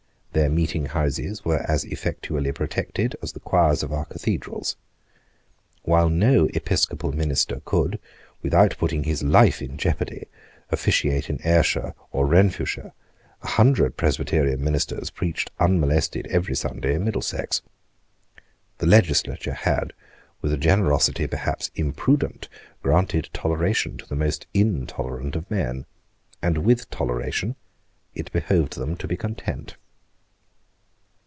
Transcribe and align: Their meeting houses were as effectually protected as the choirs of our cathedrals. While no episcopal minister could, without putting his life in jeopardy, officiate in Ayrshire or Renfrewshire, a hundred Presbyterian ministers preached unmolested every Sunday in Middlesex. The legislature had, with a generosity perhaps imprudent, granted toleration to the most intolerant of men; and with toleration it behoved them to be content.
Their 0.33 0.47
meeting 0.49 0.85
houses 0.85 1.43
were 1.43 1.57
as 1.69 1.83
effectually 1.83 2.53
protected 2.53 3.17
as 3.21 3.33
the 3.33 3.41
choirs 3.41 3.83
of 3.83 3.91
our 3.91 4.05
cathedrals. 4.05 4.77
While 5.83 6.09
no 6.09 6.45
episcopal 6.53 7.11
minister 7.11 7.61
could, 7.65 7.99
without 8.41 8.77
putting 8.77 9.03
his 9.03 9.23
life 9.23 9.61
in 9.61 9.75
jeopardy, 9.77 10.27
officiate 10.71 11.29
in 11.29 11.41
Ayrshire 11.43 11.95
or 12.13 12.25
Renfrewshire, 12.25 12.93
a 13.43 13.47
hundred 13.47 13.97
Presbyterian 13.97 14.63
ministers 14.63 15.09
preached 15.09 15.51
unmolested 15.59 16.25
every 16.27 16.55
Sunday 16.55 16.93
in 16.95 17.03
Middlesex. 17.03 17.61
The 18.77 18.87
legislature 18.87 19.53
had, 19.53 19.91
with 20.41 20.53
a 20.53 20.57
generosity 20.57 21.27
perhaps 21.27 21.71
imprudent, 21.75 22.47
granted 22.81 23.27
toleration 23.33 23.97
to 23.97 24.05
the 24.07 24.15
most 24.15 24.47
intolerant 24.53 25.35
of 25.35 25.51
men; 25.51 25.85
and 26.41 26.59
with 26.59 26.89
toleration 26.89 27.57
it 28.15 28.31
behoved 28.31 28.77
them 28.77 28.95
to 28.95 29.09
be 29.09 29.17
content. 29.17 29.75